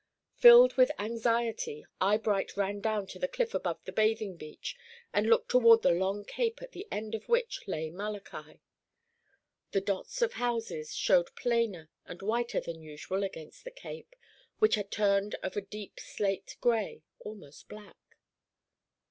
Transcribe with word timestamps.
Filled 0.33 0.77
with 0.77 0.89
anxiety, 0.99 1.85
Eyebright 1.99 2.57
ran 2.57 2.79
down 2.81 3.05
to 3.05 3.19
the 3.19 3.27
cliff 3.27 3.53
above 3.53 3.83
the 3.85 3.91
bathing 3.91 4.35
beach 4.35 4.75
and 5.13 5.29
looked 5.29 5.49
toward 5.49 5.83
the 5.83 5.91
long 5.91 6.25
cape 6.25 6.59
at 6.63 6.71
the 6.71 6.87
end 6.91 7.13
of 7.13 7.29
which 7.29 7.67
lay 7.67 7.91
Malachi. 7.91 8.63
The 9.73 9.81
dots 9.81 10.23
of 10.23 10.33
houses 10.33 10.95
showed 10.95 11.35
plainer 11.35 11.91
and 12.07 12.23
whiter 12.23 12.59
than 12.61 12.81
usual 12.81 13.23
against 13.23 13.63
the 13.63 13.69
cape, 13.69 14.15
which 14.57 14.73
had 14.73 14.89
turned 14.89 15.35
of 15.43 15.55
a 15.55 15.61
deep 15.61 15.99
slate 15.99 16.57
gray, 16.61 17.03
almost 17.19 17.69
black. 17.69 18.17